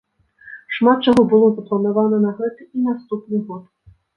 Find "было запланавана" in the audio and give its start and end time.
1.35-2.17